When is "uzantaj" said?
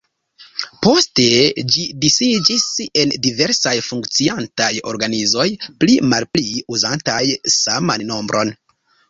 6.79-7.23